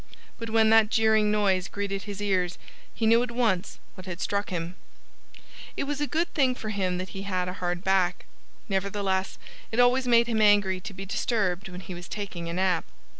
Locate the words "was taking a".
11.93-12.53